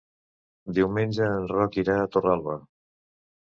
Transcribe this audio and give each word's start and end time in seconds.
Diumenge 0.77 1.27
en 1.33 1.45
Roc 1.51 1.77
irà 1.83 1.99
a 1.99 2.09
Torralba. 2.17 2.57